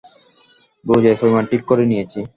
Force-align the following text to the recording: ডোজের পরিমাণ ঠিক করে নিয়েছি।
ডোজের 0.85 1.15
পরিমাণ 1.19 1.43
ঠিক 1.51 1.61
করে 1.65 1.83
নিয়েছি। 1.85 2.19